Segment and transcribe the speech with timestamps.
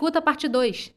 [0.00, 0.94] escuta a parte 2.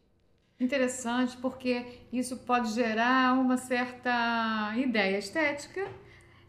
[0.57, 5.85] Interessante, porque isso pode gerar uma certa ideia estética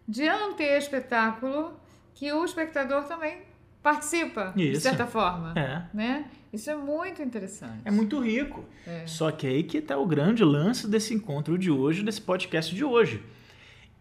[0.06, 1.72] diante espetáculo
[2.14, 3.38] que o espectador também
[3.82, 4.82] participa, de Isso.
[4.82, 5.52] certa forma.
[5.58, 5.82] É.
[5.92, 6.26] Né?
[6.52, 7.80] Isso é muito interessante.
[7.84, 8.64] É muito rico.
[8.86, 9.04] É.
[9.04, 12.84] Só que aí que está o grande lance desse encontro de hoje, desse podcast de
[12.84, 13.20] hoje.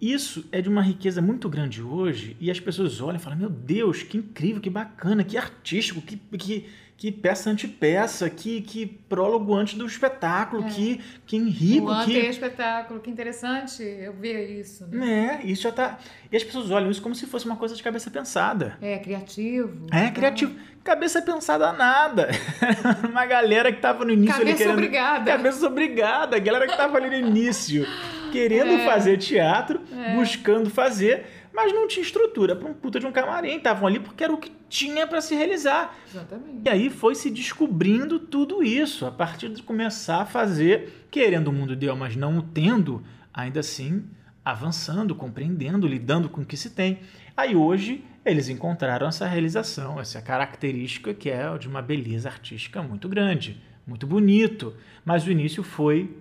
[0.04, 3.50] Isso é de uma riqueza muito grande hoje e as pessoas olham e falam: Meu
[3.50, 9.56] Deus, que incrível, que bacana, que artístico, que, que, que peça antepeça, que, que prólogo
[9.56, 12.18] antes do espetáculo, que, que rico, o que.
[12.18, 14.86] ante-espetáculo, que interessante eu ver isso.
[14.88, 15.42] Né?
[15.42, 15.98] É, isso já tá.
[16.30, 18.78] E as pessoas olham isso como se fosse uma coisa de cabeça pensada.
[18.82, 19.88] É, criativo.
[19.90, 20.12] É, tá?
[20.12, 20.54] criativo.
[20.84, 22.28] Cabeça pensada nada.
[23.10, 24.74] uma galera que tava no início ali Cabeça querendo.
[24.74, 25.32] obrigada.
[25.32, 26.36] Cabeça obrigada.
[26.36, 27.88] A galera que tava ali no início,
[28.34, 28.86] querendo É.
[28.86, 29.80] fazer teatro,
[30.16, 33.58] buscando fazer, mas não tinha estrutura para um puta de um camarim.
[33.58, 35.96] Estavam ali porque era o que tinha para se realizar.
[36.10, 36.62] Exatamente.
[36.66, 41.54] E aí foi se descobrindo tudo isso, a partir de começar a fazer, querendo o
[41.54, 44.04] mundo ideal, mas não o tendo, ainda assim
[44.44, 47.00] avançando, compreendendo, lidando com o que se tem.
[47.38, 53.08] Aí hoje eles encontraram essa realização, essa característica que é de uma beleza artística muito
[53.08, 54.74] grande, muito bonito.
[55.06, 56.18] Mas o início foi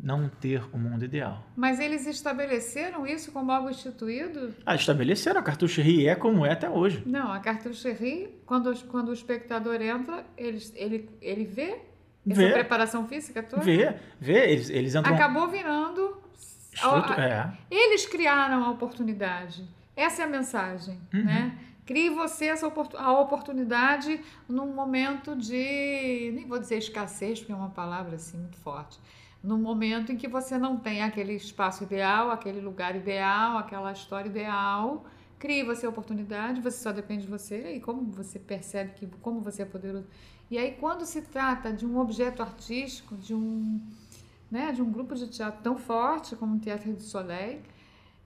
[0.00, 1.44] não ter o mundo ideal.
[1.56, 4.54] Mas eles estabeleceram isso como algo instituído?
[4.64, 7.02] Ah, estabeleceram a cartucherie é como é até hoje.
[7.04, 11.78] Não, a cartucherie, quando, quando o espectador entra, ele, ele, ele vê
[12.28, 12.52] essa Vê.
[12.52, 13.62] preparação física toda?
[13.62, 15.14] Vê, vê, eles, eles entram...
[15.14, 16.18] Acabou virando.
[16.82, 17.52] A- É.
[17.70, 19.64] Eles criaram a oportunidade.
[19.96, 21.24] Essa é a mensagem, Uhum.
[21.24, 21.58] né?
[21.84, 22.66] Crie você essa
[22.98, 28.58] a oportunidade num momento de, nem vou dizer escassez, porque é uma palavra assim muito
[28.58, 28.98] forte.
[29.48, 34.28] Num momento em que você não tem aquele espaço ideal, aquele lugar ideal, aquela história
[34.28, 35.06] ideal,
[35.38, 39.40] crie você a oportunidade, você só depende de você e como você percebe que como
[39.40, 40.06] você é poderoso.
[40.50, 43.80] E aí quando se trata de um objeto artístico, de um
[44.50, 47.62] né, de um grupo de teatro tão forte como o Teatro do Soleil,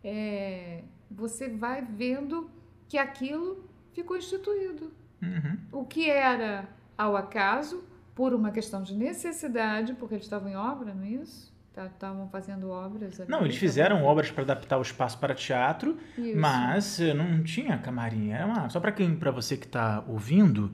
[0.03, 2.51] é, você vai vendo
[2.89, 4.91] que aquilo ficou instituído.
[5.23, 5.59] Uhum.
[5.71, 6.69] O que era
[6.99, 7.85] ao acaso,
[8.15, 11.51] por uma questão de necessidade, porque eles estavam em obra, não é isso?
[11.73, 13.19] Tá- Estavam fazendo obras.
[13.19, 16.39] ali, Não, eles fizeram obras para adaptar o espaço para teatro, Isso.
[16.39, 18.31] mas eh, não tinha camarim.
[18.31, 20.71] Era uma, só para quem, para você que está ouvindo,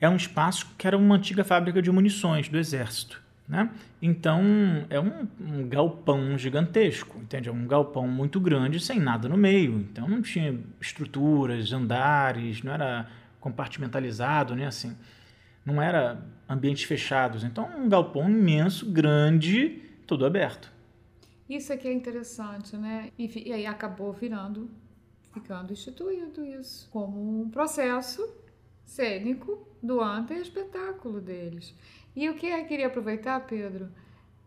[0.00, 3.68] é um espaço que era uma antiga fábrica de munições do exército, né?
[4.00, 4.40] Então
[4.88, 7.50] é um, um galpão gigantesco, entende?
[7.50, 9.74] É um galpão muito grande sem nada no meio.
[9.80, 13.06] Então não tinha estruturas, andares, não era
[13.38, 14.66] compartimentalizado, né?
[14.66, 14.96] Assim,
[15.66, 17.44] não era ambientes fechados.
[17.44, 20.72] Então um galpão imenso, grande, todo aberto.
[21.48, 23.10] Isso aqui é interessante, né?
[23.18, 24.70] E, e aí acabou virando,
[25.32, 28.26] ficando instituído isso, como um processo
[28.84, 31.74] cênico do ante-espetáculo deles.
[32.14, 33.90] E o que eu queria aproveitar, Pedro,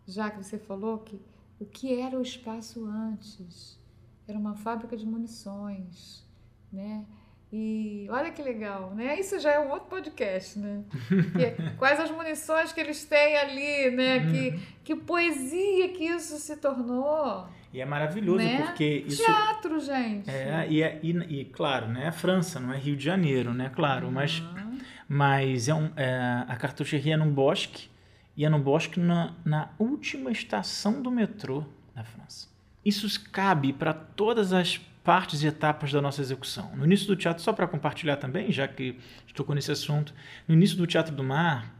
[0.06, 1.20] já que você falou que
[1.58, 3.78] o que era o espaço antes?
[4.26, 6.26] Era uma fábrica de munições,
[6.72, 7.04] né?
[7.52, 9.18] E olha que legal, né?
[9.18, 10.82] Isso já é um outro podcast, né?
[11.78, 14.20] Quais as munições que eles têm ali, né?
[14.30, 17.48] Que, que poesia que isso se tornou.
[17.72, 18.62] E é maravilhoso Né?
[18.62, 20.28] porque isso Teatro, gente.
[20.30, 23.70] é e, é e, e, claro, né, é França, não é Rio de Janeiro, né?
[23.74, 24.66] Claro, mas Ah,
[25.08, 27.88] mas é um é, a cartucheria é num bosque
[28.36, 32.48] e é num bosque na, na última estação do metrô da França.
[32.84, 36.70] Isso cabe para todas as partes e etapas da nossa execução.
[36.76, 38.98] No início do teatro, só para compartilhar também, já que
[39.34, 40.12] tocou nesse assunto,
[40.46, 41.74] no início do Teatro do Mar,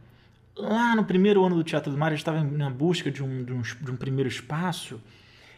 [0.55, 3.53] lá no primeiro ano do Teatro do Mar, gente estava na busca de um, de,
[3.53, 4.99] um, de um primeiro espaço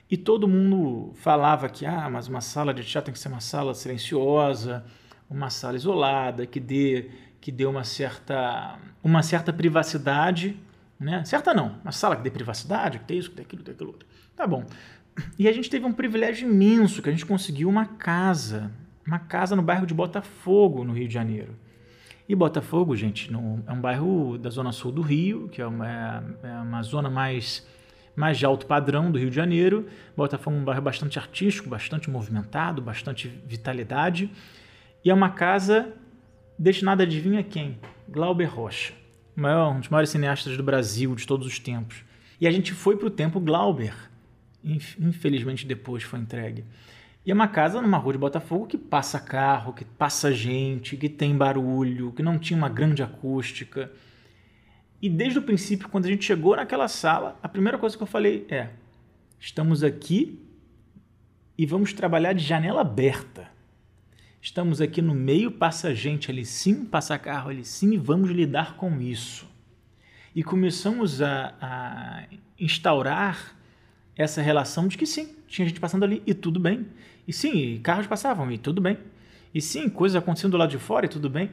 [0.10, 3.40] e todo mundo falava que ah, mas uma sala de teatro tem que ser uma
[3.40, 4.86] sala silenciosa,
[5.30, 7.10] uma sala isolada, que dê,
[7.42, 10.60] que dê uma, certa, uma certa privacidade.
[11.00, 11.24] Né?
[11.26, 13.74] Certa não, uma sala que dê privacidade, que tem isso, que tem aquilo, que tem
[13.74, 14.08] aquilo outro.
[14.36, 14.66] Tá bom.
[15.38, 18.72] E a gente teve um privilégio imenso, que a gente conseguiu uma casa,
[19.06, 21.56] uma casa no bairro de Botafogo, no Rio de Janeiro.
[22.28, 26.24] E Botafogo, gente, no- é um bairro da zona sul do Rio, que é uma,
[26.42, 27.68] é uma zona mais,
[28.16, 29.88] mais de alto padrão do Rio de Janeiro.
[30.16, 34.32] Botafogo é um bairro bastante artístico, bastante movimentado, bastante vitalidade.
[35.04, 35.94] E é uma casa
[36.58, 37.78] destinada, adivinha quem?
[38.08, 38.94] Glauber Rocha,
[39.36, 42.04] maior, um dos maiores cineastas do Brasil de todos os tempos.
[42.40, 43.94] E a gente foi para o Tempo Glauber.
[44.64, 46.64] Inf- Infelizmente depois foi entregue.
[47.26, 51.08] E é uma casa numa rua de Botafogo que passa carro, que passa gente, que
[51.08, 53.92] tem barulho, que não tinha uma grande acústica.
[55.02, 58.08] E desde o princípio, quando a gente chegou naquela sala, a primeira coisa que eu
[58.08, 58.70] falei é:
[59.40, 60.40] estamos aqui
[61.58, 63.52] e vamos trabalhar de janela aberta.
[64.42, 68.76] Estamos aqui no meio, passa gente ali sim, passa carro ali sim, e vamos lidar
[68.76, 69.50] com isso.
[70.36, 72.24] E começamos a, a
[72.60, 73.56] instaurar
[74.16, 76.86] essa relação de que sim, tinha gente passando ali e tudo bem.
[77.28, 78.98] E sim, carros passavam e tudo bem.
[79.54, 81.52] E sim, coisas aconteciam do lado de fora e tudo bem.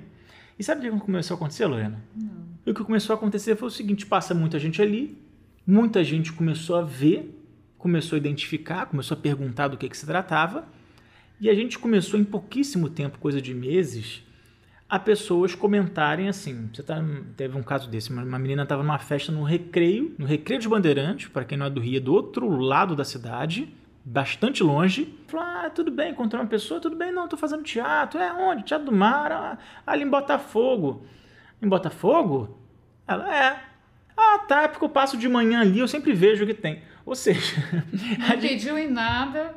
[0.59, 2.03] E sabe o que começou a acontecer, Lorena?
[2.15, 2.51] Não.
[2.67, 5.17] O que começou a acontecer foi o seguinte: passa muita gente ali,
[5.67, 7.35] muita gente começou a ver,
[7.79, 10.67] começou a identificar, começou a perguntar do que, que se tratava,
[11.41, 14.23] e a gente começou em pouquíssimo tempo, coisa de meses,
[14.91, 16.69] a pessoas comentarem assim.
[16.75, 17.01] Você tá,
[17.37, 21.29] teve um caso desse, uma menina estava numa festa no Recreio, no Recreio de Bandeirantes,
[21.29, 23.73] para quem não é do Rio, é do outro lado da cidade,
[24.05, 25.17] bastante longe.
[25.29, 28.21] Falou: Ah, tudo bem, encontrei uma pessoa, tudo bem, não, estou fazendo teatro.
[28.21, 28.65] É onde?
[28.65, 31.07] Teatro do Mar, ah, ali em Botafogo.
[31.63, 32.59] Em Botafogo?
[33.07, 33.63] Ela é.
[34.17, 36.83] Ah, tá, é porque eu passo de manhã ali, eu sempre vejo o que tem.
[37.07, 37.57] Ou seja,
[38.19, 38.41] não gente...
[38.41, 39.55] pediu em nada.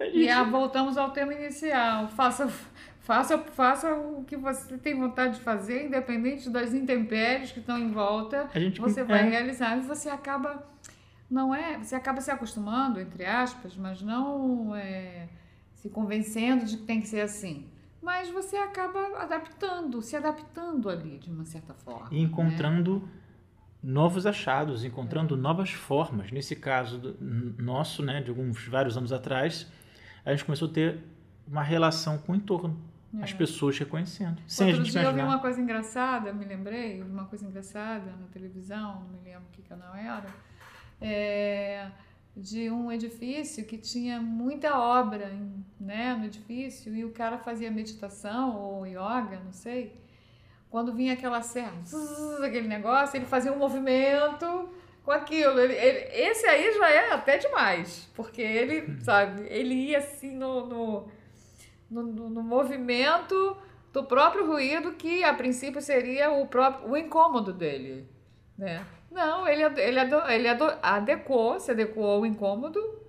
[0.00, 0.18] Gente...
[0.18, 2.08] E a, voltamos ao tema inicial.
[2.08, 2.48] Faça
[3.10, 7.90] Faça, faça o que você tem vontade de fazer, independente das intempéries que estão em
[7.90, 8.48] volta.
[8.54, 9.30] Gente, você vai é.
[9.30, 10.64] realizar e você acaba
[11.28, 15.28] não é, você acaba se acostumando entre aspas, mas não é,
[15.74, 17.66] se convencendo de que tem que ser assim.
[18.00, 22.10] Mas você acaba adaptando, se adaptando ali de uma certa forma.
[22.12, 23.08] E encontrando né?
[23.82, 25.36] novos achados, encontrando é.
[25.36, 26.30] novas formas.
[26.30, 29.66] Nesse caso do, nosso, né, de alguns vários anos atrás,
[30.24, 31.00] a gente começou a ter
[31.44, 33.24] uma relação com o entorno é.
[33.24, 34.40] as pessoas reconhecendo.
[34.46, 38.12] Sem Outro a gente dia eu vi uma coisa engraçada, me lembrei, uma coisa engraçada
[38.20, 40.26] na televisão, não me lembro que canal era,
[41.00, 41.90] é,
[42.36, 45.32] de um edifício que tinha muita obra
[45.78, 49.98] né, no edifício e o cara fazia meditação ou yoga, não sei.
[50.70, 51.82] Quando vinha aquela serra,
[52.44, 54.68] aquele negócio, ele fazia um movimento
[55.02, 55.58] com aquilo.
[55.58, 59.00] Ele, ele, esse aí já é até demais, porque ele, uhum.
[59.00, 61.08] sabe, ele ia assim no, no
[61.90, 63.56] no, no, movimento
[63.92, 68.08] do próprio ruído que a princípio seria o próprio o incômodo dele,
[68.56, 68.86] né?
[69.10, 69.98] Não, ele ele
[70.28, 70.48] ele
[70.82, 73.00] adequou, se adequou ao incômodo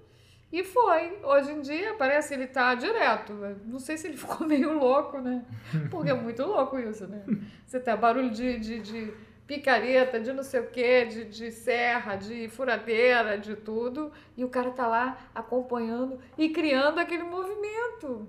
[0.52, 1.18] e foi.
[1.24, 3.34] Hoje em dia parece ele tá direto.
[3.66, 5.46] Não sei se ele ficou meio louco, né?
[5.90, 7.24] Porque é muito louco isso, né?
[7.66, 9.14] Você tá barulho de, de, de
[9.48, 14.50] picareta, de não sei o quê, de, de serra, de furadeira, de tudo, e o
[14.50, 18.28] cara tá lá acompanhando e criando aquele movimento.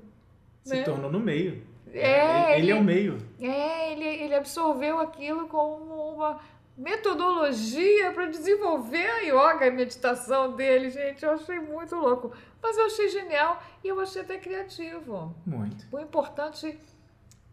[0.65, 0.83] Se né?
[0.83, 1.63] tornou no meio.
[1.93, 3.19] É, ele, ele, é o meio.
[3.41, 6.41] É, ele, ele absorveu aquilo como uma
[6.77, 11.25] metodologia para desenvolver a yoga e meditação dele, gente.
[11.25, 12.33] Eu achei muito louco.
[12.63, 15.35] Mas eu achei genial e eu achei até criativo.
[15.45, 15.87] Muito.
[15.93, 16.79] O importante,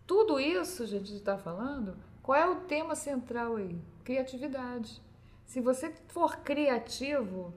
[0.07, 3.77] tudo isso, gente, está falando, qual é o tema central aí?
[4.03, 5.01] Criatividade.
[5.45, 7.53] Se você for criativo,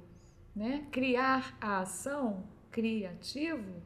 [0.56, 3.82] né, criar a ação, criativo,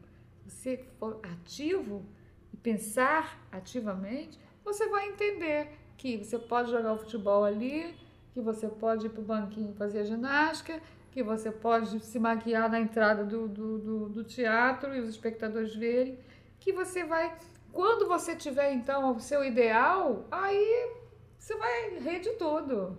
[0.48, 2.04] você for ativo
[2.52, 7.94] e pensar ativamente, você vai entender que você pode jogar o futebol ali,
[8.32, 12.78] que você pode ir para o banquinho fazer ginástica, que você pode se maquiar na
[12.78, 16.19] entrada do, do, do, do teatro e os espectadores verem,
[16.60, 17.37] que você vai,
[17.72, 20.92] quando você tiver então o seu ideal, aí
[21.38, 22.99] você vai rir de tudo.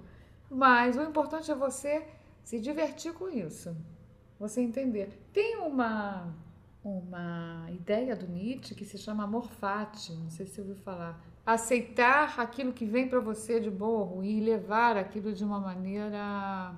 [0.49, 2.07] Mas o importante é você
[2.43, 3.75] se divertir com isso,
[4.39, 5.09] você entender.
[5.33, 6.33] Tem uma
[6.87, 11.21] uma ideia do Nietzsche que se chama amor fati, não sei se ouviu falar.
[11.45, 16.73] Aceitar aquilo que vem para você de bom e levar aquilo de uma maneira,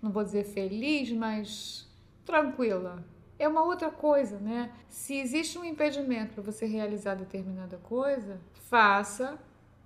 [0.00, 1.88] não vou dizer feliz, mas
[2.24, 3.04] tranquila.
[3.38, 4.72] É uma outra coisa, né?
[4.88, 9.38] Se existe um impedimento para você realizar determinada coisa, faça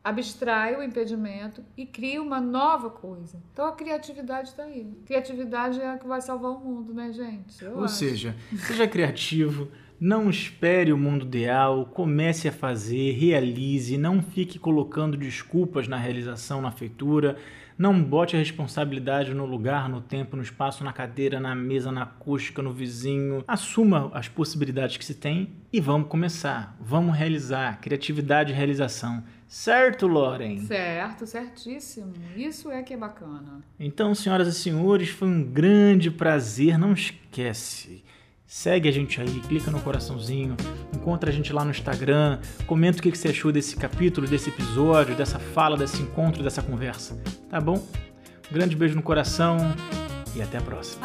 [0.07, 3.43] abstrai o impedimento e cria uma nova coisa.
[3.53, 4.87] Então a criatividade está aí.
[5.05, 7.65] Criatividade é a que vai salvar o mundo, né, gente?
[7.65, 7.95] Eu Ou acho.
[7.95, 9.69] seja, seja criativo.
[9.99, 16.61] Não espere o mundo ideal, comece a fazer, realize, não fique colocando desculpas na realização,
[16.61, 17.37] na feitura.
[17.79, 22.05] Não bote a responsabilidade no lugar, no tempo, no espaço, na cadeira, na mesa, na
[22.05, 23.45] acústica, no vizinho.
[23.47, 26.75] Assuma as possibilidades que se tem e vamos começar.
[26.81, 27.79] Vamos realizar.
[27.81, 29.23] Criatividade e realização.
[29.47, 30.59] Certo, Loren?
[30.61, 32.15] Certo, certíssimo.
[32.35, 33.61] Isso é que é bacana.
[33.79, 36.79] Então, senhoras e senhores, foi um grande prazer.
[36.79, 38.03] Não esquece.
[38.47, 40.57] Segue a gente aí, clica no coraçãozinho,
[40.95, 45.17] encontra a gente lá no Instagram, comenta o que você achou desse capítulo, desse episódio,
[45.17, 47.21] dessa fala, desse encontro, dessa conversa.
[47.51, 47.85] Tá bom?
[48.49, 49.57] Um grande beijo no coração
[50.37, 51.05] e até a próxima.